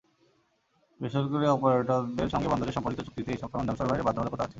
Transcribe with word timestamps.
বেসরকারি 0.99 1.47
অপারেটরদের 1.47 2.31
সঙ্গে 2.33 2.51
বন্দরের 2.51 2.75
সম্পাদিত 2.77 2.99
চুক্তিতে 3.01 3.31
এসব 3.33 3.49
সরঞ্জাম 3.51 3.75
সরবরাহের 3.77 4.07
বাধ্যবাধকতা 4.07 4.43
আছে। 4.43 4.49